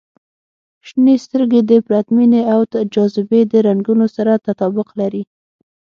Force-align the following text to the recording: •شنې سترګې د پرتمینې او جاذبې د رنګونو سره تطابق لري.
•شنې 0.87 1.15
سترګې 1.25 1.61
د 1.69 1.71
پرتمینې 1.87 2.41
او 2.53 2.59
جاذبې 2.93 3.41
د 3.51 3.53
رنګونو 3.67 4.05
سره 4.15 4.33
تطابق 4.45 4.89
لري. 4.99 5.23